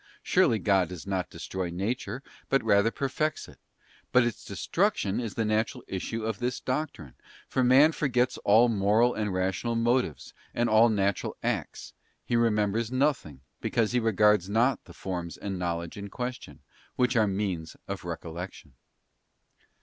[0.23, 3.59] Surely God does not destroy nature, but rather perfects it;
[4.11, 7.13] but its destruction is the natural issue of this doctrine,
[7.47, 11.93] for man forgets all moral and rational motives, and all natural acts;
[12.25, 16.61] he remembers nothing, because he regards not the forms and knowledge in question,
[16.95, 18.73] which are means of recollection.